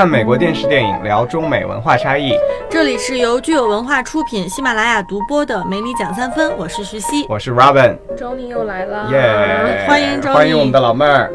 [0.00, 2.32] 看美国电视电影，聊中美文化差异。
[2.70, 7.26] 这里是由具有文化出品、喜马拉雅独播的《没理讲三分》，我是徐熙。
[7.28, 9.84] 我是 Robin，周宁又来了，耶！
[9.86, 11.30] 欢迎周欢迎我们的老妹儿。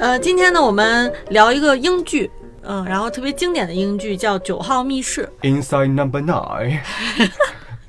[0.00, 2.28] 呃，今天呢，我们聊一个英剧，
[2.64, 5.30] 嗯、然后特别经典的英剧叫《九号密室》。
[5.48, 6.80] Inside Number Nine，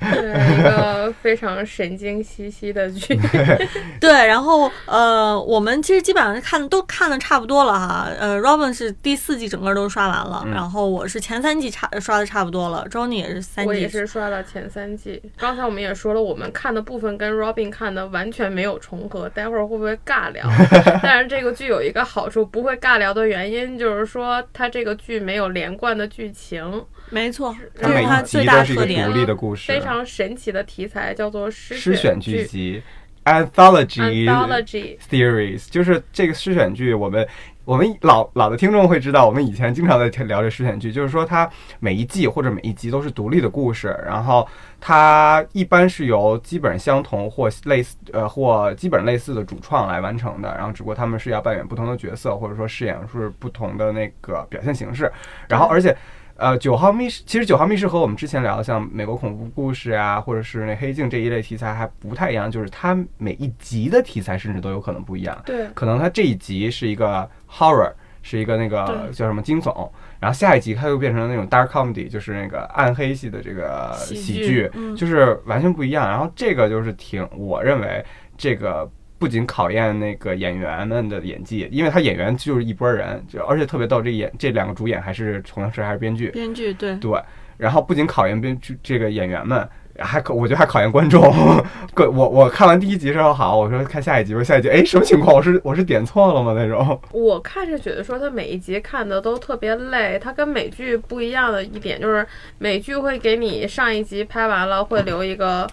[0.00, 3.18] 是一个非常神经兮兮的剧。
[4.00, 8.08] 对，然后呃，我们其实基本上看都看的差不多了哈。
[8.18, 13.68] 呃，Robin 是第四季整个都刷完了，嗯然后我是前三季差刷的差不多了，Johnny 也是三季。
[13.68, 15.22] 我也是刷了前三季。
[15.36, 20.48] 刚才我们也说了，我们看的部分跟 Robin 看的完全没有重合，待会儿会不会尬聊？
[21.02, 29.18] 但是这个剧有一个好处，不会尬聊的原因就是说它这个剧没有连贯的剧情，没错，这它每是它最大特点都是一个独。
[29.18, 32.82] 立的故事，非常神奇的题材，叫做诗诗选剧剧集
[33.24, 34.96] Anthology Anthology。
[35.10, 37.26] Theories，就是这个诗选剧，我们
[37.64, 44.46] 我们老老的听众会知道，我们以前经常在聊这诗选剧，就是说它每一季或者每一集都是独立的故事，然后
[44.80, 55.10] 它一般是由基本相同或类似呃或基本类似的主创来完成的，然后只不过他们是要扮演不同的角色，或者说饰演是不同的那个表现形式，
[55.48, 55.96] 然后而且。
[56.36, 65.40] 呃，九号密室其实九号密室和我们之前聊的像美国恐怖故事啊，或者是那黑镜这一类题材还不太一样，就是它每一集的题材甚至都有可能不一样。
[65.46, 67.92] 对，可能它这一集是一个 horror，
[68.22, 76.08] 是一个那个叫什么惊悚，然后下一集它又变成了那种 dark comedy，就是那个暗黑系的这个喜剧喜剧，嗯就是完全不一样。
[76.08, 78.04] 然后这个就是挺，我认为
[78.36, 78.90] 这个。
[79.24, 87.18] 不仅考验那个演员们的演技，因为他演员就是一拨人，就而且特别逗，这演这两个主演还是同时还是编剧，编剧对，对，
[87.56, 89.66] 然后不仅考验编剧这个演员们，
[89.98, 91.34] 还考我觉得还考验观众。
[91.94, 95.34] 各我我看完第一集之后，好，我说看下一集，我说下一集，哎，什么情况？
[95.34, 96.52] 我是我是点错了吗？
[96.54, 97.00] 那种。
[97.10, 100.18] 我看是觉得说，他每一集看的都特别累。
[100.18, 102.26] 他跟美剧不一样的一点就是，
[102.58, 105.66] 美剧会给你上一集拍完了会留一个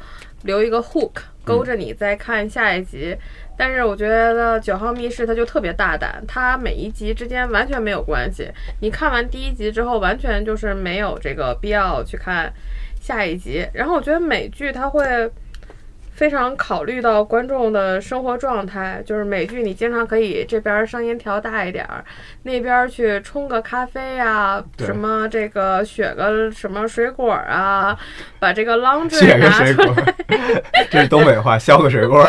[0.44, 1.12] 留一个 hook，
[1.44, 3.16] 勾着你再看下一集。
[3.57, 8.50] 但是我觉得《九号密室》它就特别大胆，它每一集之间完全没有关系。
[8.79, 12.51] 你看完第一集之后，完全就是没有这个必要去看
[13.00, 13.67] 下一集。
[13.73, 15.31] 然后我觉得美剧它会。
[16.21, 22.05] 非常考虑到观众的生活状态，就是美剧你经常可以这边声音调大一点儿，
[22.43, 27.97] 那边去冲个咖啡啊，什么这个选个什么水果啊，
[28.37, 30.13] 把这个 laundry 拿出来，
[30.91, 32.23] 这是东北话，削个水果。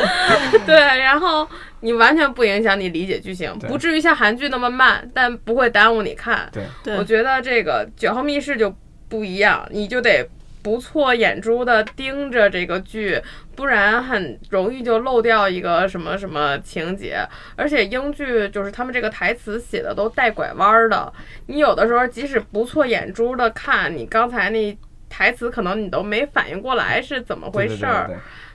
[0.64, 1.46] 对，然后
[1.80, 6.50] 你完全不影响你理解剧情，不至于像韩剧那么慢，但不会耽误你看。
[6.82, 8.74] 对我觉得这个《九号密室》就
[9.10, 10.26] 不一样，你就得
[10.66, 13.22] 不错眼珠的盯着这个剧，
[13.54, 17.24] 不然很容易就漏掉一个什么什么情节。
[17.54, 21.12] 而且英剧就是他们这个台词写的都带拐弯儿的，
[21.46, 24.76] 你有的时候即使不错眼珠的看，你刚才那
[25.08, 28.10] 台词可能你都没反应过来是怎么回事儿。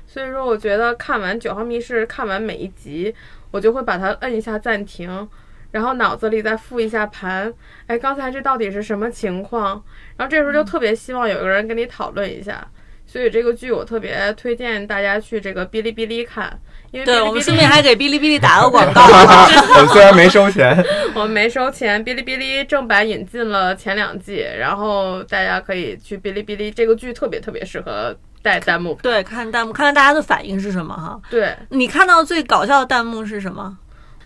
[0.06, 3.16] 所以说，我觉得看完《九号密室》，看完每一集，
[3.52, 5.30] 我就会把它摁一下暂停，
[5.72, 7.52] 然后脑子里再复一下盘。
[7.88, 9.84] 哎，刚才这到底是什么情况？
[10.18, 12.68] 然后这时候就特别希望有个人跟你讨论一下。
[13.08, 16.58] 所以这个剧我特别推荐大家去这个哔哩哔哩看，
[16.92, 19.48] 因为哔哩对，哔哩我们顺便还给哔哩哔哩打个广告啊。
[19.76, 20.82] 我 们虽然没收钱，
[21.14, 28.98] 我们没收钱，哔哩哔哩正版引进了前两季，然后大家可以去哔哩哔哩，这个剧特别特别适合带弹幕。
[29.04, 31.20] 对，看弹幕，看看大家的反应是什么哈。
[31.30, 33.78] 对，你看到最搞笑的弹幕是什么？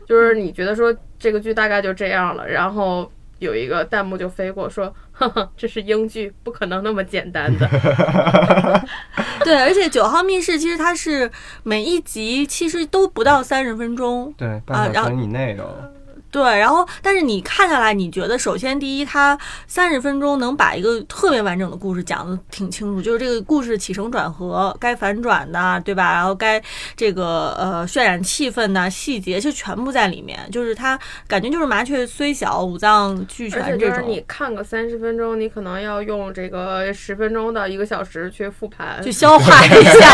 [0.07, 0.95] 就是你觉得说
[1.25, 7.67] 这个剧大概就这样了，然后有一个弹幕就飞过说，呵呵，这是英剧，不可能那么简单的。
[9.43, 11.31] 对，而且九号密室其实它是
[11.63, 15.63] 每一集其实都不到三十分钟，对，啊半然后小时以内都。
[16.35, 26.11] 对，然后但是你看下来，你觉得首先第一，它三十分钟能把一个特别完整的故事讲的挺清楚，就是这个故事起承转合，该反转的，对吧？
[26.15, 26.61] 然后该
[26.97, 40.13] 这个呃渲染气氛的细节就全部在里面，就是它感觉就是麻雀虽小，五脏俱全这就是你，看个三十分钟，你可能要用这个十分钟到一个小时去复盘，去消化一下，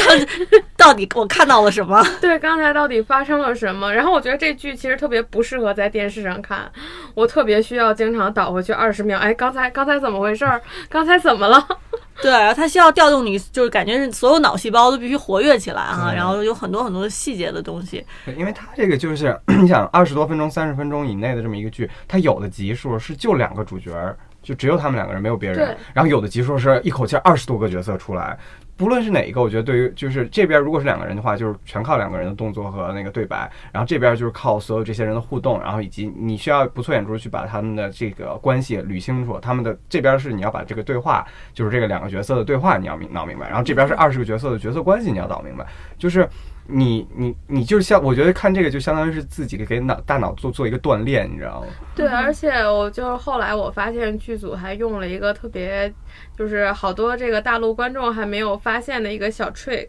[0.78, 2.02] 到底我看到了什么。
[2.22, 3.92] 对刚才到底发生了什么。
[3.92, 6.70] 然后我觉得这剧其实特别不适合在电视上看，
[7.14, 10.60] 我特别需要经常倒回去二十秒，哎，刚才刚才怎么回事儿？
[10.88, 11.66] 刚才怎么了？
[12.22, 18.04] 对，然后它需要调动你，就是感觉是所有脑细胞都必须活跃起来哈，对然后有很多很多细节的东西。
[18.24, 25.76] 对，因为它这个就是你想二十多分钟、三十分钟以内的这么一个剧，它有的集数是就两个主角儿，就只有他们两个人，没有别人对。
[25.94, 28.38] 然后有的集数是一口气二十多个角色出来，
[28.76, 39.38] 不论是哪一个，我觉得对于就是这边如果是两个人的话，就是全靠两个人的动作和那个对白，然后这边就是靠所有这些人的互动，然后以及你需要不错眼珠去把他们的这个关系捋清楚。
[39.40, 41.24] 他们的这边是你要把这个对话，
[41.54, 45.66] 就是这个两个角色的对话你要明闹明白，然后这边是二十个角色的角色关系你要搞明白，
[45.98, 46.28] 就是。
[46.68, 51.66] 你你你就是像我觉得看这个就相当于是自己给脑大脑做做一个锻炼，你知道吗？
[51.92, 55.92] 对，而且我就是后来我发现剧组还用了一个特别，
[56.36, 59.88] 就是好多这个大陆观众还没有发现的一个小 trick。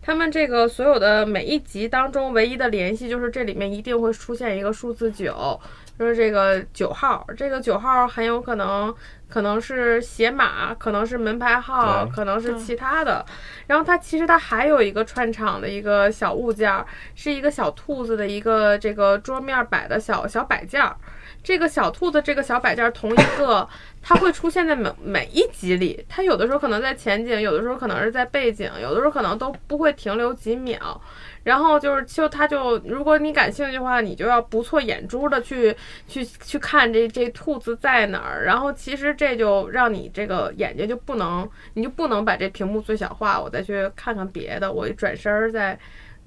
[0.00, 5.60] 他们这个所有的每一集当中唯一的联系就是这里面一定会出现一个数字九，
[5.96, 7.24] 就是这个九号。
[7.36, 8.92] 这个九号很有可能
[9.28, 13.24] 可能是鞋码，可能是门牌号，可能是其他的。
[13.68, 16.84] 然后它其实它还有一个串场的一个小物件儿，
[17.14, 20.96] 是一个小兔子的一个这个桌面摆的小小摆件儿。
[21.42, 23.68] 这个小兔子这个小摆件儿同一个，
[24.00, 26.04] 它会出现在每每一集里。
[26.08, 31.00] 它有的时候可能在前景，有的时候可能是在背景，有的时候可能都不会停留几秒。
[31.44, 38.44] 然后就是，就它就，如果你感兴趣的话，你就要不错眼珠的去去去看这这兔子在哪儿。
[38.44, 45.76] 然后其实这就让你这个眼睛就不能，你就不能把这屏幕最小化，我再去看看别的，我一转身儿在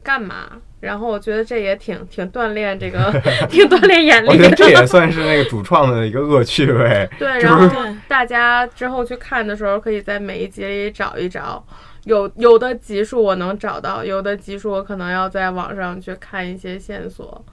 [0.05, 0.45] 干嘛？
[0.81, 3.11] 然后我觉得这也挺挺锻炼这个，
[3.49, 4.33] 挺锻炼眼力的。
[4.33, 7.09] 我觉得这也算是那个主创的一个恶趣味。
[7.17, 7.67] 对，然后
[8.07, 11.65] 大家之后去看的时候，可以在每一集里找一找。
[12.03, 17.43] 有有的集数我能找到，有的集数我可能要在网上去看一些线索。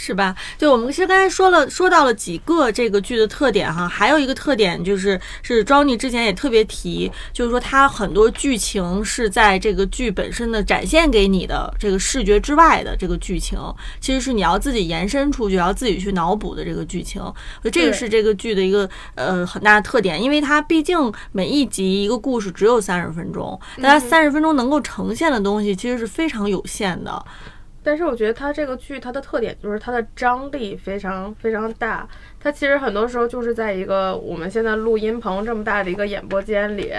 [0.00, 0.32] 是吧？
[0.56, 13.58] 对，我们其实刚才说了，说到了几个这个剧的特点哈，还有一个特点就是是 Johnny 之前也特别提，就是说它很多剧情是在这个剧本身的展现给你的这个视觉之外的这个剧情，
[14.00, 17.20] 其实是你要自己延伸出去，要自己去脑补的这个剧情。
[17.20, 27.24] 所以这个是这个剧的一个呃很大的特点，因为它毕竟每一集一个故事只有三十分钟，大家三十分钟能够呈现的东西其实是非常有限的。
[27.82, 32.06] 但是我觉得它这个剧它的特点就是它的张力非常非常大，
[32.38, 36.92] 它其实很多时候就是在一个我们现在录音棚这么大的一个演播间里，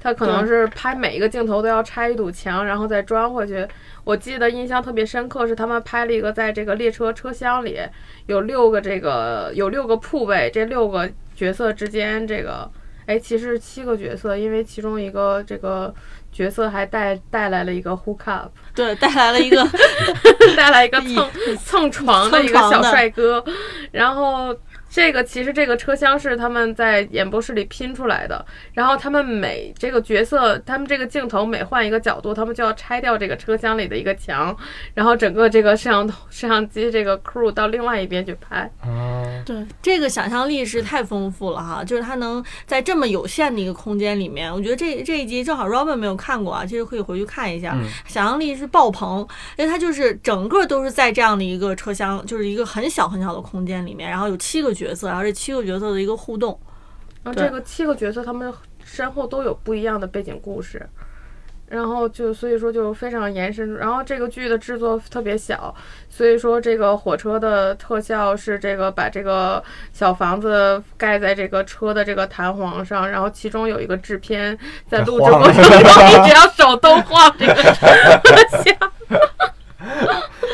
[0.00, 3.66] 它可能是拍每一个镜头都要拆一堵墙，然后再装回去。
[4.04, 7.78] 我记得印象特别深刻是他们拍了一个在这个列车车厢里
[8.26, 12.70] 有六个这个有六个铺位，这六个角色之间这个。
[13.06, 15.92] 哎，其实是七个角色，因为其中一个这个
[16.32, 19.66] 角色还带带来了一个 hook up，对，带来了一个
[20.56, 21.30] 带来一个蹭
[21.64, 23.44] 蹭床的一个小帅哥，
[23.92, 24.56] 然后。
[24.90, 34.54] 这个其实这个车厢是他们在演播室里拼出来的，然后他们每这个角色，他们这个镜头每换一个角度，他们就要拆掉这个车厢里的一个墙，
[34.94, 38.68] 然后整个这个摄像头、摄像机这个 crew 到另外一边去拍。
[38.80, 49.26] 啊，对，这个想象力是太丰富了哈，就是他能在这么有限的一个空间里面，我觉得这这一集正好 Robin 没有看过啊，其实可以回去看一下，嗯想象力是爆棚，
[49.56, 56.58] 因为它就是整个都是在这样的一个车厢，就是一个很小很小的空间里面，然后有七个角色，然后这七个角色的一个互动，
[57.22, 58.50] 对然后这个七个角色他们
[58.82, 60.88] 身后都有不一样的背景故事，
[61.68, 63.74] 然后就所以说就非常延伸。
[63.74, 65.74] 然后这个剧的制作特别小，
[66.08, 69.62] 所以说这个火车的特效是这个把这个
[69.92, 74.58] 小房子盖在这个车的这个弹簧上，然后其中有一个制片
[74.88, 78.34] 在录制过程中一直要手动晃这个特
[78.64, 78.72] 效。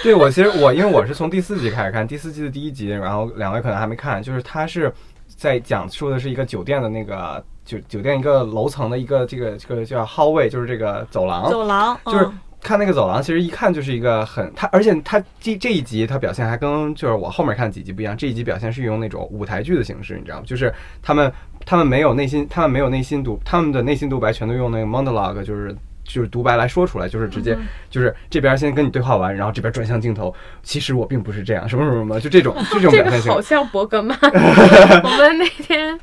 [0.07, 4.93] 对我其实我因为我是从第四集开始看，第四季的第一集，然后两位可能还没看，就是他是
[5.27, 20.45] 在讲述的是一个酒店的那个酒酒店一个楼层的一个这个这个叫 hallway，就是这个走廊，走廊就是嗯看那个走廊，其实一看就是一个很他，而且他这这一集他表现还跟就是我后面看几集不一样，这一集表现是用那种舞台剧的形式，你知道吗？
[20.47, 20.73] 就是
[21.03, 21.33] 他们
[21.65, 25.77] 他们没有内心，他们没有内心独，他们的内心独白全都用那个 monologue，就是。
[26.07, 27.57] 就是独白来说出来，就是直接
[27.91, 33.41] 就是这边先跟你对话完，然后这边转向镜头，其实我并不是这样，什么什么什么，就这种 这种这个表现性好。
[33.41, 34.17] 像伯格曼。
[34.23, 35.99] 我们那天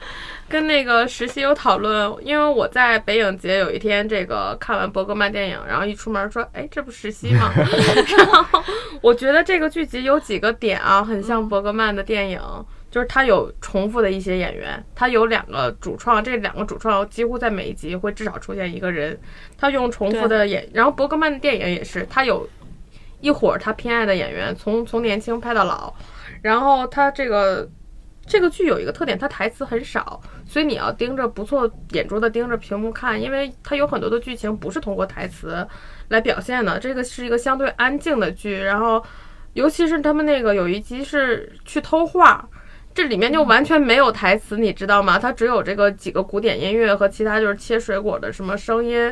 [0.50, 7.52] 跟那个实习有讨论，因为我在北影节有一天这个看完伯格曼电影，然后一出门说，哎，这不实习吗？
[7.56, 8.64] 然后
[9.02, 12.40] 我觉得这个剧集有几个点啊，很像伯格曼的电影。
[12.94, 19.20] 就是它有重复的一些演员，它有两个主创，这两个主创几乎在每一集会至少出现一个人，
[19.58, 22.48] 他用重复的演，然后伯格曼的电影也是，他有
[23.20, 25.92] 一伙儿他偏爱的演员，从从年轻拍到老，
[26.44, 27.68] 然后他这个
[28.28, 35.68] 这个剧有一个特点，他台词很少，所以你要盯着不错眼珠子盯着屏幕看，因为它有很多的剧情不是通过台词
[36.10, 36.78] 来表现的。
[36.78, 39.04] 这个是一个相对安静的剧，然后
[39.54, 42.48] 尤其是他们那个有一集是去偷画。
[42.94, 45.18] 这里面就完全没有台词，你知道吗？
[45.18, 49.12] 它只有这个几个古典音乐和其他就是切水果的什么声音，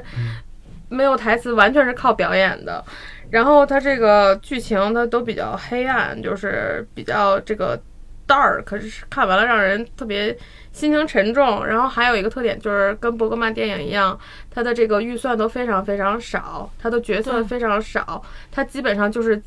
[0.87, 2.83] 没有台词，完全是靠表演的。
[3.31, 7.79] 然后它这个剧情它都比较黑暗，就是比较这个
[8.27, 10.37] dark，可是看完了让人特别
[10.71, 11.65] 心情沉重。
[11.65, 14.15] 然后还有一个特点就是跟伯格曼电影一样，
[14.51, 18.21] 它的这个预算都非常非常少，它的角色非常少，
[18.51, 19.41] 它基本上就是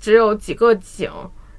[0.00, 1.08] 只有几个景。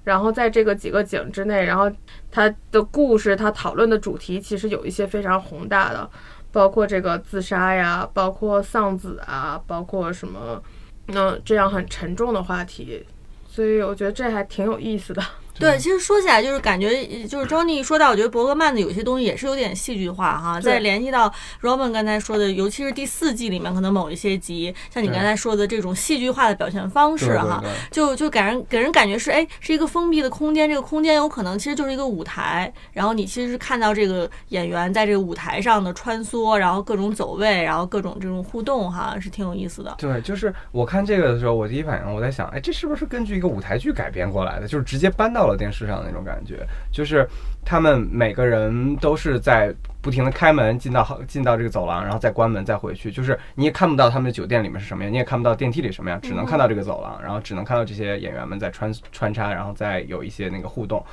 [0.07, 1.91] 然后在这个几个景之内，然后
[2.31, 6.09] 它的故事，它讨论的主题其实有一些非常宏大的，
[6.49, 10.63] 包括这个自杀呀，包括丧子啊，包括什么，
[11.07, 13.05] 那，这样很沉重的话题，
[13.49, 15.21] 所以我觉得这还挺有意思的。
[15.59, 20.59] 对，其实说起来就是感觉，就是周妮说到，我觉得伯格曼的有些东西也是有点戏剧化哈。
[20.59, 39.95] 对再联系到 Robin 刚才说的，尤其是第四季里面可能某一些集，像你刚才说的这种戏剧化的表现方式哈，就就给人给人感觉是，哎，是一个封闭的空间，这个空间有可能其实就是一个舞台，然后你其实是看到这个演员在这个舞台上的穿梭，然后各种走位，然后各种这种互动哈，是挺有意思的。
[39.97, 44.67] 对，就是我看这个的时候，我第一反应我在想，哎，这是不是根据一个舞台剧改编过来的？
[44.67, 46.65] 就是直接搬到了电视上的那种感觉。
[46.91, 47.27] 就是
[47.65, 53.11] 他们每个人都是在不停的开门进到进到这个走廊，然后再关门再回去。
[53.11, 61.03] 就是你也看不到他们的酒店里面是什么样，你也看不到电梯里什么样，只能看到这个走廊，然后只能看到这些演员们在穿穿插，然后再有一些那个互动。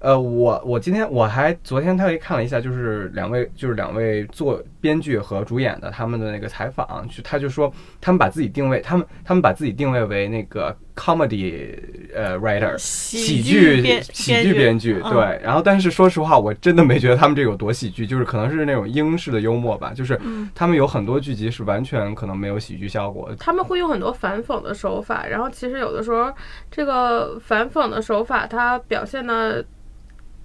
[0.00, 7.72] 呃，我我今天我还昨天特意看了一下，就是两位就是两位做编剧和主演的他们的那个采访，就他就说
[8.02, 11.74] 他们把自己定位，他们他们把自己定位为那个 comedy
[12.14, 15.10] 呃 writer 喜剧喜剧编剧嗯。
[15.10, 20.50] 对，然后但是说实话，我真的没觉得他们这有多喜剧，就是可能是那种英式的幽默吧，就是嗯。
[20.54, 26.30] 他们有很多剧集是完全可能没有喜剧效果，他们会用很多反讽的手法，然后其实有的时候
[26.70, 29.64] 这个反讽的手法，它表现的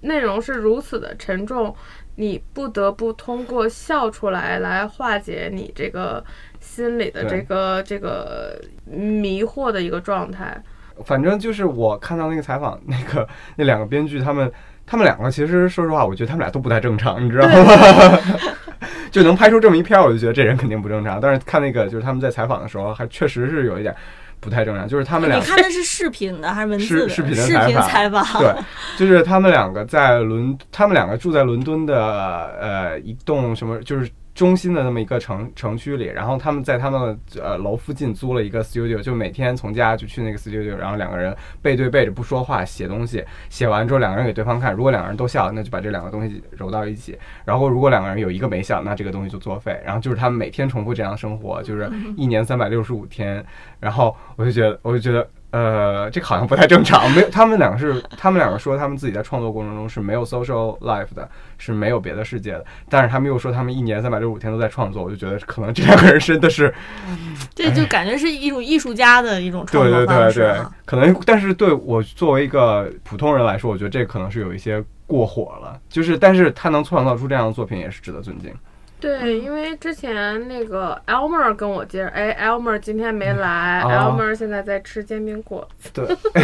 [0.00, 1.74] 内容是如此的沉重，
[2.20, 6.22] 你不得不通过笑出来来化解你这个
[6.60, 10.62] 心里的这个这个迷惑的一个状态。
[11.06, 14.52] 反正就是我看到那个采访，那个那两个编剧，他们
[14.86, 18.18] 他们两个其实说实话，我觉得他们俩都不太正常，你知道吗？
[19.10, 21.18] 就能拍出这么一片儿，我就觉得这人肯定不正常。
[21.18, 23.96] 但是看那个就是他们在采访的时候，还确实是有一点
[24.40, 27.08] 不太正常，就是他们俩你看的是视频的还是文字的？
[27.08, 28.42] 视视频的视频采访采访。
[28.42, 28.54] 对，
[28.96, 53.44] 就是他们两个在伦，他们两个住在伦敦的呃一栋什么，就是中心的那么一个城城区里，然后他们在他们的呃楼附近租了一个 studio，就每天从家就去那个 studio，然后两个人背对背着不说话写东西，写完之后两个人给对方看，如果两个人都笑，那就把这两个东西揉到一起，然后如果两个人有一个没笑，那这个东西就作废，然后就是他们每天重复这样生活，就是 一年三百六十五天，
[53.78, 55.28] 然后我就觉得，我就觉得。
[55.50, 57.10] 呃，这个好像不太正常。
[57.10, 61.28] 没有，他们两个是，他们两个说他们自己在创作过程中是没有 social life 的，
[61.58, 62.64] 是没有别的世界的。
[62.88, 66.72] 但是他们又说他们一年三百六十五天都在创作，我就觉得可能这两个人真的是，
[67.54, 75.78] 这就感觉是一种艺术家的一种创作方对对对对。，可能，但是对我作为一个普通人来说，我觉得这可能是有一些过火了。
[75.88, 78.54] 就是，但是他能创造出这样的作品，也是值得尊敬。
[79.00, 85.90] 对，因为之前那个 Elmer 跟我介绍，哎，Elmer 今天没来、哦 e l m e r 现在在吃煎饼果子。
[85.94, 86.06] 对，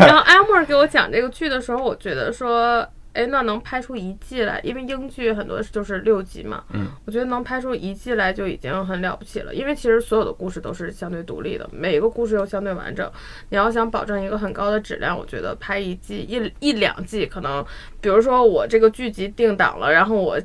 [0.00, 9.54] 然后 Elmer 给我讲这个剧的时候，我觉得说，哎，那能拍出一季来，因为英剧很多就是六集嘛，嗯，我觉得能拍出一季来就已经很了不起了。
[9.54, 13.08] 因为其实所有的故事都是相对独立的，每一个故事又相对完整。
[13.50, 17.64] 你要想保证一个很高的质量，我觉得拍一季一一两季，可能
[18.00, 20.40] 比如说我这个剧集定档了，然后我。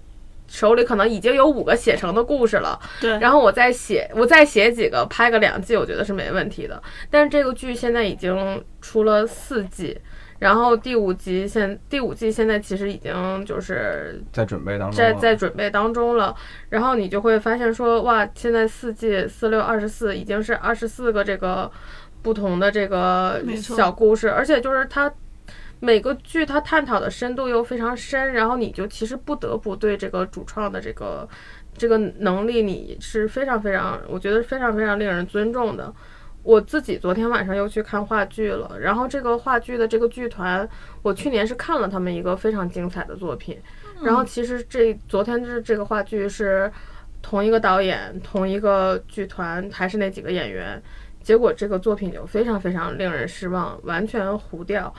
[0.56, 6.82] 手里可能已经有五个写成的故事了，对，然后我再写，我再写几个，拍个两季，我觉得是没问题的。
[7.10, 10.00] 但是这个剧现在已经出了四季，
[10.40, 16.34] 然后第五集现第五季现在其实已经就是在准备当中在，在准备当中了。
[16.70, 21.70] 然后你就会发现说，哇，现在四季四六二十四已经是二十四个这个
[22.22, 25.12] 不同的这个小故事，而且就是它。
[25.80, 31.28] 每个剧它探讨的深度又非常深，然后你就其实不得不对这个主创的这个
[31.78, 35.94] 这个能力，你是非常非常，我觉得非常非常令人尊重的。
[36.44, 40.68] 我自己昨天晚上又去看话剧了，然后这个话剧的这个剧团，
[41.02, 43.60] 我去年是看了他们一个非常精彩的作品，
[44.04, 46.72] 然后其实这昨天这这个话剧是
[47.24, 50.80] 同一个导演、同一个剧团，还是那几个演员，
[51.20, 54.94] 结果这个作品就非常非常令人失望，完全糊掉。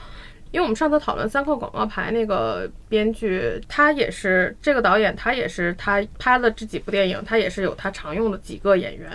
[0.51, 9.09] 因为我们上次讨论三块广告牌那个编剧，他也是这个导演，他也是他拍了这几部电影，他也是有他常用的几个演员。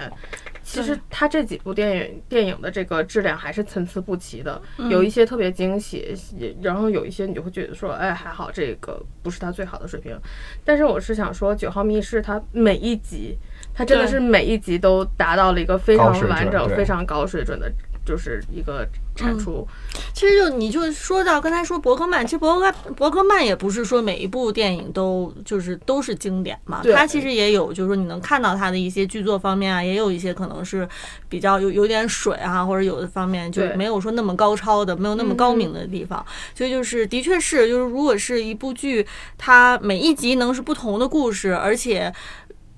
[0.65, 6.17] 其实他这几部电影电影的这个质量还是参差不齐的，嗯有一些特别惊喜，
[6.63, 10.17] 然后有一些你就会觉得说，哎，还好这个不是他最好的水平。
[10.65, 13.37] 但是我是想说，《九号密室》它每一集
[13.75, 17.71] 它真的是每一集都达到了一个非常完整、非常高水准的，
[18.05, 19.67] 就是一个产出。
[20.13, 26.95] 其实就你就说到刚才说伯格曼，其实伯格伯格曼也不是说每一部电影都就是都是经典嘛，对。
[26.95, 30.89] 他其实也有就是说你能看到他的一些剧作方面啊，也有一些可能是
[31.29, 33.77] 比较有有点水啊，或者有的方面就对。
[33.77, 39.07] 没有说那么高超的，没有那么高明的地方，所以就是的确是就是如果是一部剧，
[39.39, 42.13] 它每一集能是不同的故事，而且。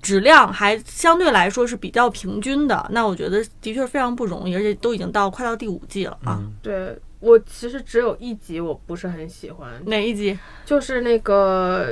[0.05, 6.37] 质量还相对来说是比较平均的，那我觉得的确非常不容易，而且都已经到快到第五季了啊。
[6.39, 10.37] 嗯对我其实只有一集我不是很喜欢，哪一集？
[10.63, 11.87] 就是那个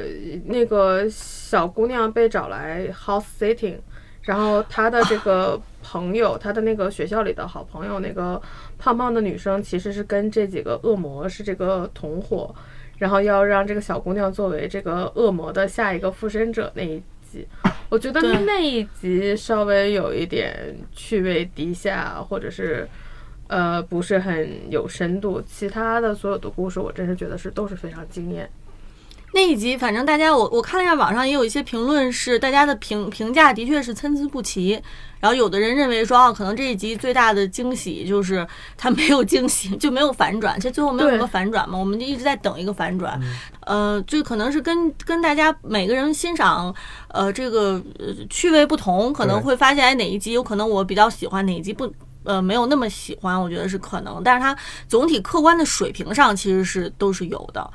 [0.46, 3.78] 那个小姑娘被找来 house sitting，
[4.22, 8.40] 然后她的这个朋友，她的那个学校里的好朋友，那个
[8.78, 12.54] 胖胖的女生，其实是跟这几个恶魔是这个同伙，
[13.00, 17.02] 然后要让这个小姑娘作为这个恶魔的下一个附身者那一
[17.34, 17.48] 集。
[17.90, 22.88] 我觉得对那一集稍微有一点趣味低下，或者是
[23.48, 25.42] 呃不是很有深度。
[25.42, 28.50] 其他的所有的故事，我真是觉得是都是非常惊艳。
[29.36, 34.80] 那一集，反正大家我我看了一下网上也有一些评论，是大家的评评价的确是参差不齐。
[35.20, 38.46] 然后有的人认为说，哦，可能这一集最大的惊喜就是
[38.78, 40.56] 它没有惊喜，就没有反转。
[40.60, 43.20] 其实最后没有什么反转嘛，我们就一直在等一个反转。
[43.62, 46.76] 呃，就可能是跟跟大家每个人欣赏
[47.08, 51.92] 呃这个呃趣味不同，可能会发现哎哪一集有可能我比较喜欢，哪一集不。
[52.26, 54.56] 呃，没有那么喜欢，我觉得是可能，但是它
[54.88, 57.70] 总体客观的水平上其实是都是有的。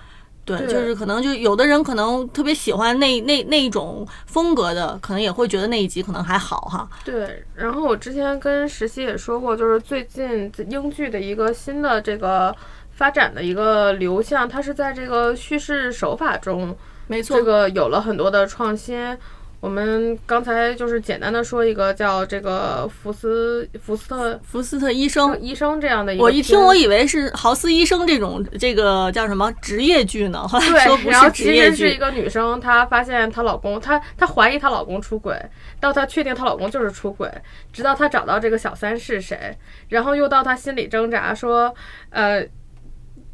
[0.56, 6.88] 对，就是可能就有的人可能特别喜欢那那那一种风格的，可能也会觉得那一集可能还好哈。
[7.04, 12.54] 对，然后我之前跟石溪也说过，就是最近英剧的一个新的这个
[12.92, 16.76] 发展的一个流向，它是在这个叙事手法中，
[17.06, 19.16] 没错，这个有了很多的创新。
[19.60, 31.98] 我们刚才就是简单的说一个叫这个福斯福斯特福斯特医生，医生这样的一个我一听我以为是豪斯医生这种这个叫什么职业剧呢，后来说对，不然后是职业其实是一。
[31.98, 35.36] 个女生，她发现她老公，她她怀疑她老公出轨，
[35.80, 37.28] 到她确定她老公就是出轨，
[37.72, 41.74] 直到她找到这个小三是谁，然后又到她心里挣扎说，
[42.10, 42.46] 呃，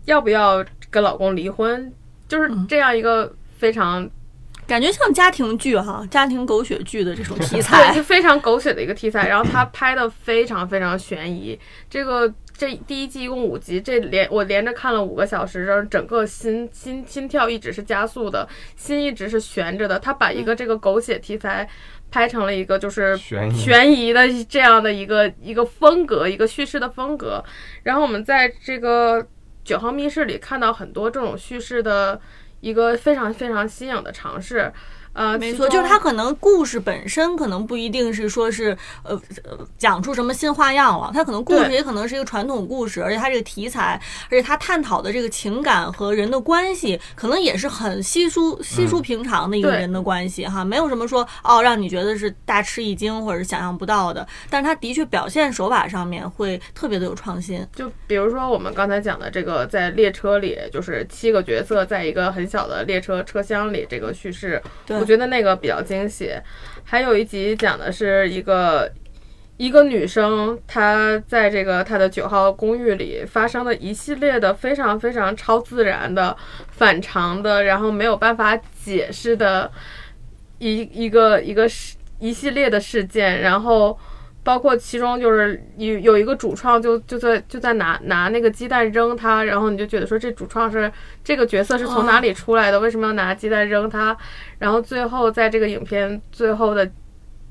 [0.07, 1.93] 要不要跟老公离婚，
[2.27, 4.09] 就是嗯这样一个非常
[4.67, 8.03] 感觉像家庭剧哈，家庭狗血剧的这种题材对，材是。
[8.03, 9.29] 非常狗血的一个题材。
[9.29, 11.59] 然后他拍的非常非常悬疑。
[11.91, 19.99] 这个这第一季一共五集，这连我连着看了五个小时，然后整个心心心跳一直是加速的，心一直是悬着的。
[19.99, 21.69] 他把一个这个狗血题材
[22.11, 27.43] 拍成了一个就是悬疑的这样的一个一个风格，一个叙事的风格。
[27.83, 29.27] 然后我们在这个
[29.65, 32.21] 九号密室里看到很多这种叙事的
[32.65, 34.73] 一个非常非常新颖的尝试。
[35.15, 57.65] 呃，没错，就是他可能故事本身可能不一定是说是呃呃讲出什么新花样了，他可能故事也可能是一个传统故事，而且他这个题材，而且他探讨的这个情感和人的关系，可能也是很稀疏稀疏平常的一个人的关系哈，没有什么说哦让你觉得是大吃一惊或者是想象不到的，但是它的确表现手法上面会特别的有创新。
[57.75, 66.33] 就比如说我们刚才讲的这个，在列车里，就是七个角色在一个很小的列车车厢里，这个叙事，对我觉得那个比较惊喜。
[66.83, 68.91] 还有一集讲的是一个
[69.59, 76.35] 一个女生，她在这个她的九号公寓里发生的一系列的非常非常超自然的、
[76.71, 79.71] 反常的，然后没有办法解释的
[80.59, 83.99] 一一个一个事一系列的事件，然后。
[84.45, 90.93] 包括其中就是有有一个主创就就在就在拿拿那个鸡蛋扔他，然后你就觉得说这主创是
[91.25, 92.79] 这个角色是从哪里出来的？
[92.79, 94.17] 为什么要拿鸡蛋扔他？
[94.59, 96.89] 然后最后在这个影片最后的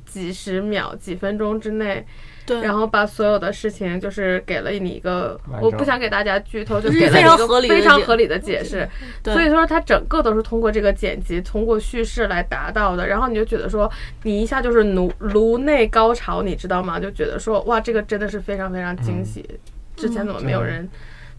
[0.05, 2.05] 几十秒、几分钟之内，
[2.45, 8.87] 对，然后把所有的事情就是给了你一个我不想给大家剧透，就就是给了你一个非常合理的解非常合理的解释。
[9.21, 13.07] 对所以说它整个都是通过这个剪辑、通过叙事来达到的。
[13.07, 13.89] 然后你就觉得说，
[14.23, 16.99] 你一下就是颅颅内高潮，你知道吗？
[16.99, 19.43] 就觉得说，哇，这个真的是非常非常惊喜。
[19.95, 20.89] 之前怎么没有人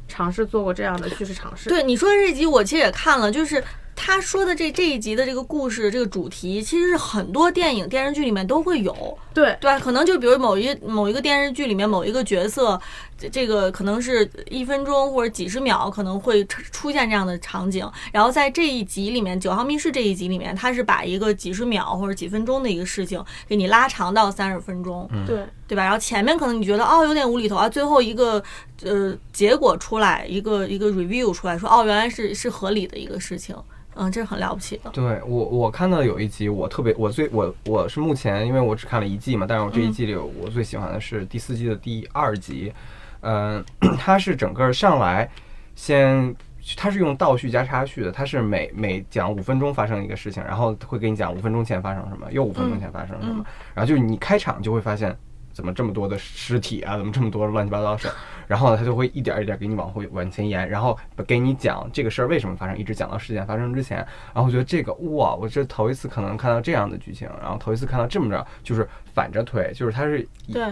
[0.08, 1.68] 尝试做过这样的叙事尝试？
[1.68, 3.62] 对你说的这集，我其实也看了，就是
[3.96, 9.16] 他说的这这一集的这个故事这个主题，其实是很多电影电视剧里面都会有。
[9.32, 12.80] 对对，可能就比如某一某一个电视剧里面某一个角色，
[13.18, 25.82] 这这个可能是一分钟或者几十秒可能会出出现这样的场景，然后在这一集里面，《九号密室》这一集里面，他是把一个几十秒或者几分钟的一个事情给你拉长到三十分钟，对对吧？
[25.82, 28.40] 然后前面可能你觉得哦有点无厘头啊，最后一个
[28.84, 33.56] 呃结果出来，一个一个 review 出来说哦原来是是合理的一个事情。
[33.96, 34.90] 嗯，这是很了不起的。
[34.90, 42.72] 对我，我看到有一集，我特别，我最我我是目前，因为我只看了一季嘛，但是我这一季里，我最喜欢的是第四季的第二集，
[43.20, 43.64] 嗯、
[43.98, 45.28] 它是整个上来
[45.74, 46.34] 先，
[46.76, 55.16] 它是用倒叙加插叙的，它是每每讲五分钟发生一个事情，然后会给你讲五分钟前发生什么，又五分钟前发生什么，然后就是你开场就会发现。
[55.54, 56.98] 怎么这么多的尸体啊？
[56.98, 58.14] 怎么这么多乱七八糟的事儿？
[58.46, 63.98] 然后呢，他就会一点一点给你往回往前延，然后给你讲这个事儿为什么发生，一直讲到事件发生之前。
[64.34, 70.62] 然后我觉得这个哇，我这头一次可能看到这样的剧情，然后头一次看到这么着，就是反着推，就是他是以对，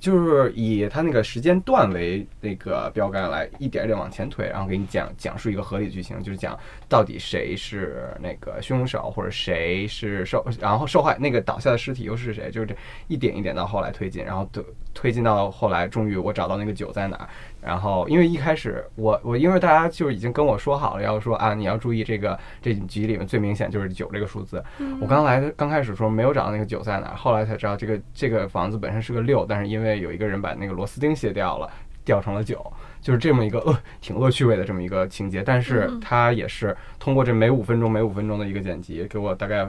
[0.00, 12.74] 就是以它那个时间段为那个标杆来一点一点往前推，然后给你讲讲述一个合理的剧情，就是讲到底谁是那个凶手，或者谁是受，然后受害那个倒下的尸体又是谁，就是这
[13.08, 17.28] 一点一点到后来推进，然后推推进到后来，终于我找到那个酒在哪儿。
[17.62, 24.62] 然后，因为一开始我我因为大家就已经跟我说好了，要说啊你要注意这个这集里面最明显就是九这个数字。
[25.00, 31.70] 我刚来刚开始说没有找到那个九在哪儿，后来才知道这个这个房子本身是个六，但是因为有一个人把那个螺丝钉卸掉了，
[32.04, 32.64] 掉成了九，
[33.02, 35.42] 就是这么一个恶挺恶趣味的这么一个情节。
[35.42, 39.68] 但是它也是通过这每五分钟每五分钟的一个剪辑，给我大概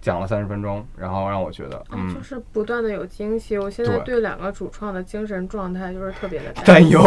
[0.00, 3.58] 讲了三十分钟，然后让我觉得嗯就嗯是不断的有惊喜。
[3.58, 7.02] 我现在对对两个主创的精神状态就是特别的担忧。。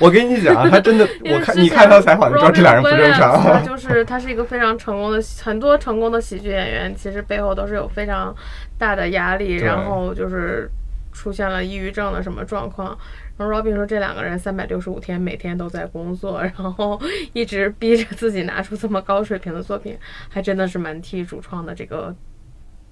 [0.00, 3.62] 我跟你讲，他真的，我看你看他采访，你知道这俩人不正常。
[3.64, 8.34] 就是他是一个非常成功的，很多成功的喜剧演员其实背后都是有非常
[8.76, 10.68] 大的压力，然后就是
[11.16, 12.96] 出现了抑郁症的什么状况。
[13.38, 17.00] 然后 Robin 说，这两个人三百六十五天每天都在工作， 然后
[17.32, 19.98] 一直逼着自己拿出这么高水平的作品，
[20.28, 22.14] 还真的是蛮替主创的这个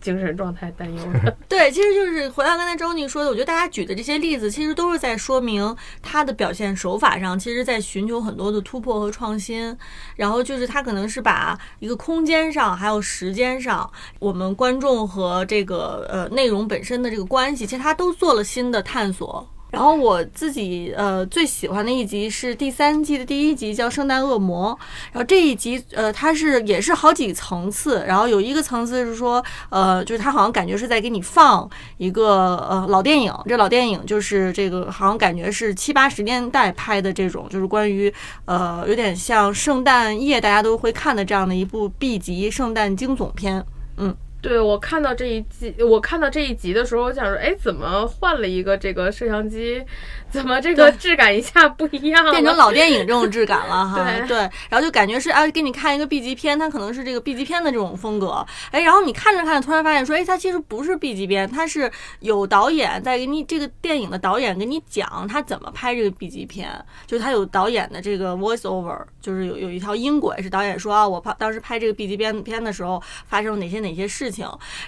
[0.04, 1.34] 精神状态担忧的。
[1.48, 9.74] 对，其实就是回到刚才周宁说的，我觉得大家举的这些例子，其实都是在说明他的表现手法上，其实在寻求很多的突破和创新。
[10.16, 19.48] 然后就是他可能是把一个空间上还有时间上，我们观众和这个呃内容本身的这个关系，其实他都做了新的探索。
[19.74, 24.70] 然后我自己呃最喜欢的一集是第三季的第一集，叫《圣诞恶魔》。
[25.10, 43.66] 然后这一集呃它是也是好几层次，然后有一个层次是说呃就是它好像感觉是在给你放一个呃老电影，这老电影就是这个好像感觉是七八十年代拍的这种，就是关于呃有点像圣诞夜大家都会看的这样的一部 B 级圣诞惊悚片。
[43.96, 49.82] 嗯对我看到这一季，我看到这一集的时候，我想说，哎，怎么换了一个这个摄像机？
[50.30, 52.32] 怎么这个质感一下不一样了？
[52.32, 54.36] 变成老电影这种质感了哈，对
[54.68, 66.68] 然后就感觉是啊，给你看一个 B 级片，它可能是这个 B 级片的这种风格，哎，然后你看着看着，突然发现说，哎，它其实不是 B 级片，它是有导演在给你这个电影的导演给你讲他怎么拍这个 B 级片，
[67.06, 74.33] 就是他有导演的这个 voice over，就是有有一条音轨是导演说啊，我拍当时拍这个 B 级片片的时候发生了哪些哪些事情，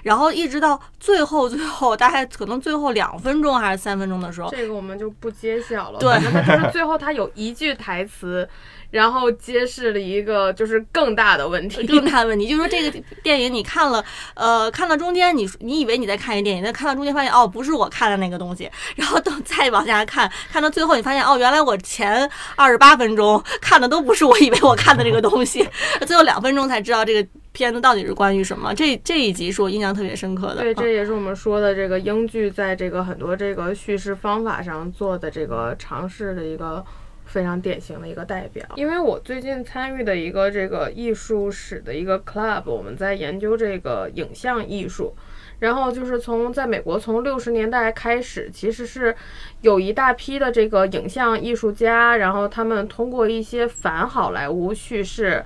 [0.03, 5.99] 然后一直到最后最后大概可能最后两分钟还是三分钟的时候，这个我们就不揭晓了。
[5.99, 8.49] 对他就是最后他有一句台词，
[8.91, 11.87] 然后揭示了一个就是更大的问题。
[11.87, 14.05] 更大的问题，就是说这个电影你看了，
[14.35, 25.69] 呃，看到中间你你以为你在看一电影，但看到中间发现哦，不是我看的那个东西，然后等再往下看，看到最后你发现哦，原来我前二十八分钟看的都不是我以为我看的这个东西，
[26.07, 28.75] 最后两分钟才知道这个片子到底是关于什么。
[28.75, 30.57] 这这一集是我印象特别深刻的。
[30.61, 36.85] 对，嗯这也是我们说的这个英剧在这个很多这个叙事方法上做的这个尝试的一个
[37.25, 38.67] 非常典型的一个代表。
[38.77, 45.15] 因为我最近参与的一个这个艺术史的一个 club，我们在研究这个影像艺术。
[45.59, 49.17] 然后就是从在美国从六十年代开始，其实是
[49.63, 55.43] 有一大批的这个影像艺术家，然后他们通过一些反好莱坞叙事、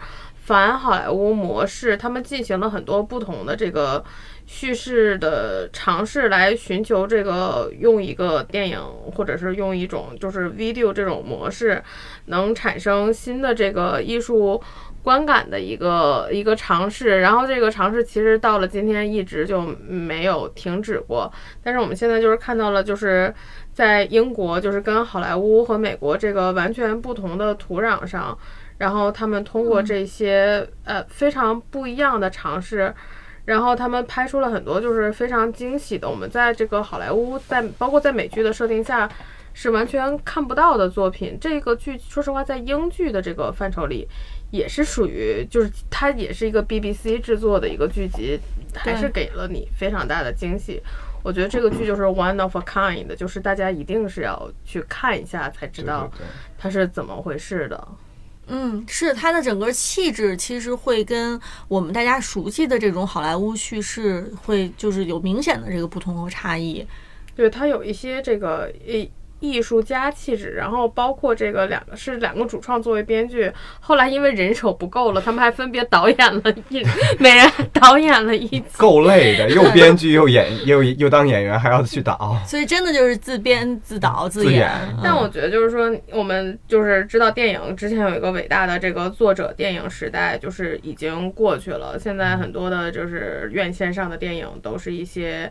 [0.50, 4.04] 反好莱坞模式，他们进行了很多不同的这个
[4.46, 8.80] 叙事的尝试，来寻求这个用一个电影
[9.14, 11.80] 或者是用一种就是 video 这种模式，
[12.24, 14.60] 能产生新的这个艺术。
[15.02, 21.32] 观感的一个一个尝试，然后这个尝试其实到了今天一直就没有停止过。
[21.62, 23.34] 但是我们现在就是看到了，就是
[23.72, 28.36] 在英国，就是跟好莱坞和美国这个完全不同的土壤上，
[28.80, 32.92] 然后他们通过这些、呃非常不一样的尝试，
[33.44, 39.08] 然后他们拍出了很多就是非常惊喜的，我们在这个好莱坞在包括在美剧的设定下。
[39.52, 41.36] 是完全看不到的作品。
[41.40, 44.06] 这个剧，说实话，在英剧的这个范畴里，
[44.52, 48.38] 也是属于，就是它也是一个 BBC 制作的一个剧集，
[48.72, 50.80] 还是给了你非常大的惊喜。
[51.24, 56.08] 我觉得这个剧就是 one of a kind，就是大家一定是要去看一下才知道
[56.56, 57.88] 它是怎么回事的。
[58.52, 66.84] 嗯，是它的整个气质其实会跟我们大家熟悉的这种好莱坞叙事会就是有明显的这个不同和差异。
[67.36, 69.08] 对，它有一些这个艺
[69.40, 73.50] 艺术家气质，然后包括这个两个是两个主创作为编剧，
[73.80, 76.84] 后来因为人手不够了，他们还分别导演了一，
[77.18, 78.64] 每人导演了一集。
[78.76, 82.36] 够累的， 又编剧又演又又当演员，还要去导。
[82.46, 91.98] 所以真的就是自编自导自自演嗯但我觉得就是说，我们就是知道电影之前有一个伟大的这个作者电影时代，就是已经过去了。
[91.98, 95.50] 现在很多的就是院线上的电影都是一些。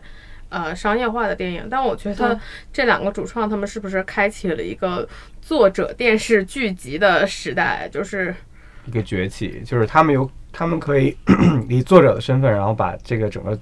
[0.50, 2.40] 呃，商业化的电影，但我觉对得
[2.72, 5.08] 这两个主创他们是不是开启了一个
[5.40, 7.88] 作者电视剧集的时代？
[7.90, 8.34] 就是
[8.84, 11.16] 一个崛起，就是他们有，他们可以
[11.68, 13.58] 以作者的身份，然后把这个整个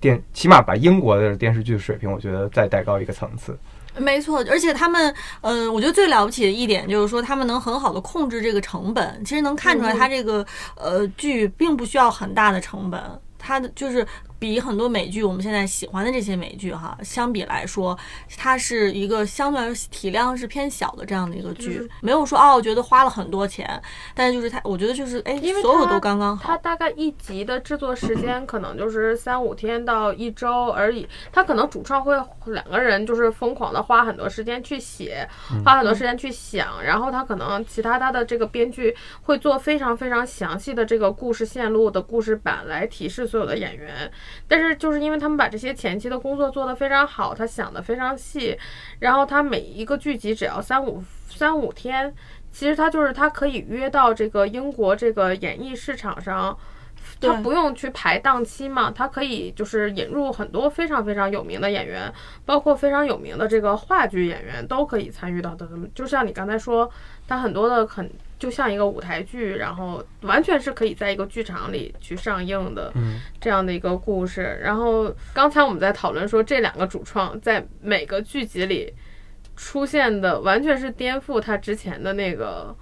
[0.00, 3.56] 电，起码把英国的电视剧水平，我觉得再带高一个层次。
[3.98, 9.22] 没错，而且他们，呃，我觉得最了不起的一点就是说，他们能很好的控制这个成本。
[9.22, 10.42] 其实能看出来，他这个
[10.76, 12.98] 呃剧并不需要很大的成本，
[13.38, 14.06] 他的就是
[14.42, 17.96] 比很多美剧我们现在喜欢的这些美剧哈相比来说，
[18.36, 23.80] 它是一个相对来说体量是偏小的这样的一个剧，就是没有说哦，觉得花了很多钱，
[24.16, 26.42] 但是就是它，我觉得就是哎，因为所有都刚刚好。
[26.44, 31.08] 它大概一集的制作时间可能就是三五天到一周而已。
[31.30, 32.12] 它可能主创会
[32.46, 35.24] 两个人就是疯狂的花很多时间去写，
[35.64, 44.10] 花很多时间去想，然后他可能其他他的这个编剧会做非常非常详细的这个故事线路的故事板来提示所有的演员。
[44.48, 48.58] 但是就是因为他们把这些前期的工作做得非常好，他想得非常细，
[48.98, 52.14] 然后他每一个剧集只要三五三五天。
[52.54, 56.54] 其实他就是他可以约到这个英国这个演艺市场上，
[57.22, 62.12] 他不用去排档期嘛，他可以就是引入很多非常非常有名的演员，
[62.44, 65.68] 包括非常有名的这个话剧演员都可以参与到的。
[65.94, 66.90] 就像你刚才说，
[67.26, 74.60] 他很多的很就像一个舞台剧，然后完全是可以在一个剧场里去上映的嗯，这样的一个故事。
[74.62, 78.92] 然后刚才我们在讨论说，这两个主创在每个剧集里
[79.56, 82.74] 出现的完全是颠覆他之前的那个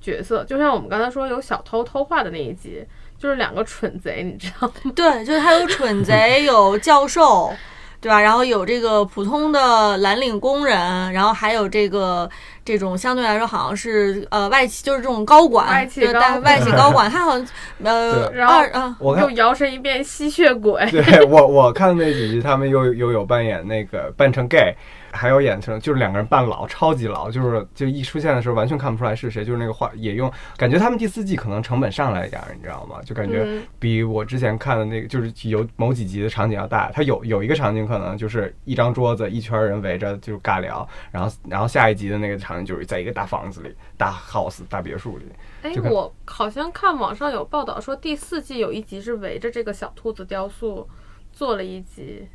[0.00, 2.82] 角色，就像我们刚才说有小偷偷画的那一集，
[3.22, 4.90] 就是两个蠢贼，你知道吗？
[4.96, 7.52] 对，就是他有蠢贼，有教授，
[8.00, 8.20] 对吧？
[8.20, 12.28] 然后有这个普通的蓝领工人，然后还有这个
[12.64, 17.46] 这种相对来说好像是呃外企，就是这种高管，外企对高管外企高管， 他好像
[17.84, 24.74] 呃然后二嗯我看又摇身一变吸血鬼，对我我看那几集，他们又又有扮演那个扮成 gay，
[25.12, 33.00] 还有演成就是两个人扮老，超级老，就是就一出现的时候完全看不出来是谁，就是那个画也用，感觉他们第四季可能成本上来一点儿，你知道吗？
[33.04, 36.90] 就感觉嗯比我之前看的那个就是有某几集的场景要大。
[36.92, 45.24] 它有有一个场景可能就是一张桌子，一圈人围着就是尬聊，然后然后下一集的那个场景就是在一个大房子里、大 house、大别墅里。
[45.62, 50.88] 哎就，我好像看网上有报道说第四季有一集是围着这个小兔子雕塑
[51.32, 52.26] 做了一集，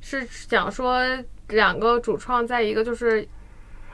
[0.00, 1.02] 是讲说
[1.48, 3.26] 两个主创在一个就是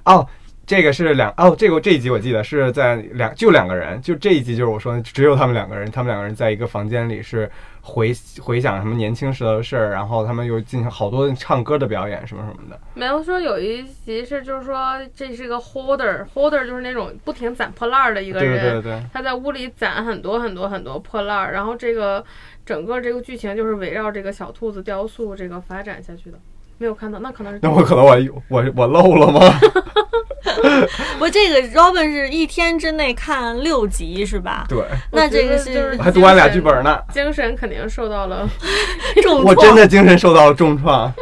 [0.04, 0.26] 哦，
[0.66, 12.80] 这个是两哦，这个这一集我记得是在两就两个人，就这一集就是我说的只有他们两个人，他们两个人在一个房间里是回回想什么年轻时候的事儿，然后他们又进行好多唱歌的表演什么什么的。
[12.94, 22.24] 没有说有一集是就是说这是个 holder，holder 就是那种不停攒破烂儿的一个人，对对对，他在屋里攒很多很多很多破烂儿，然后这个
[22.64, 26.38] 整个这个剧情就是围绕这个小兔子雕塑这个发展下去的。
[26.78, 28.16] 没有看到，那可能是那我可能我
[28.48, 29.40] 我我漏了吗？
[31.18, 34.64] 我，这个 Robin 是一天之内看六集是吧？
[34.68, 38.48] 对，那这个是我还读完俩剧本呢，精神肯定受到了
[39.22, 39.74] 重创我真。
[39.74, 41.12] 的精神受到了重创。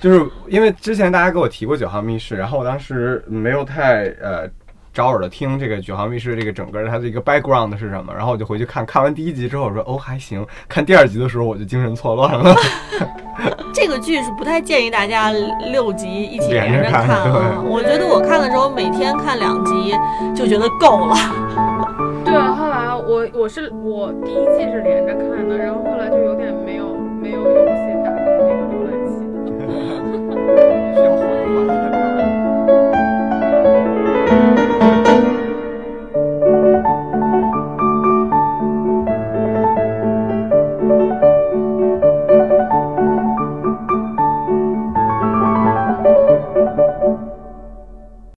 [0.00, 4.48] 就是因为之前大家给我提过《九号密室》，然后我当时没有太呃
[4.98, 12.52] 找耳朵听这个九航密室这个整个它的一个 background 是什么然后我就回去看看完第一集之后我说哦还行看第二集的时候我就精神错乱了。
[13.72, 15.30] 这个剧是不太建议大家
[15.70, 19.94] 六集一起连着看哈我觉得我看的时候每天看两集
[20.34, 21.14] 就觉得够了。
[22.24, 29.14] 对啊后来我我是我第一季是连着看的然后后来就有点没有没有勇气打开那个浏览器
[30.96, 31.87] 需要缓缓